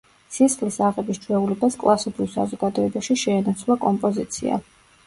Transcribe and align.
სისხლის 0.35 0.79
აღების 0.87 1.21
ჩვეულებას 1.25 1.77
კლასობრივ 1.85 2.33
საზოგადოებაში 2.39 3.21
შეენაცვლა 3.27 3.81
კომპოზიცია. 3.87 4.65